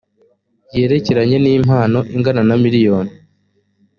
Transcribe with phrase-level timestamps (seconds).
[0.75, 3.11] yerekeranye n impano ingana na miliyoni